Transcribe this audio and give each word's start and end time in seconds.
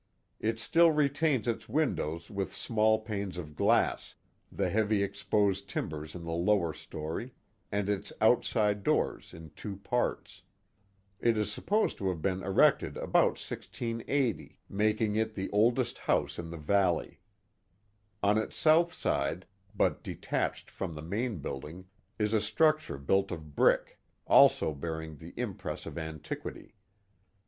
It 0.39 0.57
still 0.57 0.89
retains 0.91 1.47
its 1.47 1.69
windows 1.69 2.31
with 2.31 2.55
small 2.55 3.01
panes 3.01 3.37
of 3.37 3.55
glass, 3.55 4.15
the 4.51 4.67
heavy 4.71 5.03
exposed 5.03 5.69
timbers 5.69 6.15
in 6.15 6.23
the 6.23 6.31
lower 6.33 6.73
story, 6.73 7.35
and 7.71 7.87
its 7.87 8.11
outside 8.19 8.81
doors 8.81 9.31
in 9.31 9.51
two 9.51 9.75
parts. 9.77 10.41
It 11.19 11.37
is 11.37 11.51
supposed 11.51 11.99
to 11.99 12.09
have 12.09 12.19
been 12.19 12.41
erected 12.41 12.97
about 12.97 13.37
1680, 13.37 14.57
making 14.67 15.17
it 15.17 15.35
74 15.35 15.35
The 15.35 15.35
Mohawk 15.35 15.35
Valley 15.35 15.45
the 15.47 15.53
oldest 15.53 15.97
house 15.99 16.39
in 16.39 16.49
the 16.49 16.57
valley. 16.57 17.19
On 18.23 18.39
its 18.39 18.55
south 18.57 18.91
side, 18.93 19.45
but 19.75 20.01
de 20.01 20.15
tached 20.15 20.71
from 20.71 20.95
the 20.95 21.03
main 21.03 21.37
building, 21.37 21.85
is 22.17 22.33
a 22.33 22.41
structure 22.41 22.97
built 22.97 23.29
of 23.29 23.55
brick, 23.55 23.99
also 24.25 24.73
bearing 24.73 25.17
the 25.17 25.35
impress 25.37 25.85
of 25.85 25.99
antiquity. 25.99 26.73